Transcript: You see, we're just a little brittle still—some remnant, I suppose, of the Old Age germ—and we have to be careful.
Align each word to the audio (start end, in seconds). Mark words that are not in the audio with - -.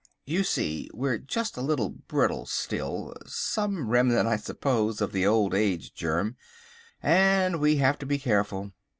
You 0.25 0.43
see, 0.43 0.89
we're 0.95 1.19
just 1.19 1.57
a 1.57 1.61
little 1.61 1.89
brittle 1.89 2.47
still—some 2.47 3.87
remnant, 3.87 4.27
I 4.27 4.35
suppose, 4.35 4.99
of 4.99 5.11
the 5.11 5.27
Old 5.27 5.53
Age 5.53 5.93
germ—and 5.93 7.59
we 7.59 7.75
have 7.75 7.99
to 7.99 8.07
be 8.07 8.17
careful. 8.17 8.71